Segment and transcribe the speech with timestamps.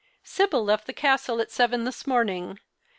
[0.35, 2.59] "Sibyl left the castle at seven this morning.